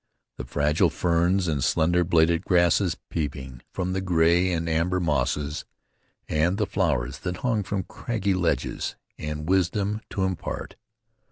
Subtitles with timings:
[0.37, 5.63] The fragile ferns and slender bladed grasses peeping from the gray and amber mosses,
[6.27, 10.75] and the flowers that hung from craggy ledges, had wisdom to impart.